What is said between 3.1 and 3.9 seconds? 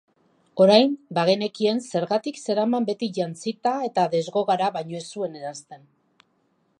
jantzita